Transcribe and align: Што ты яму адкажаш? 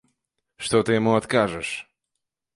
Што 0.67 0.81
ты 0.87 0.95
яму 0.99 1.13
адкажаш? 1.19 1.69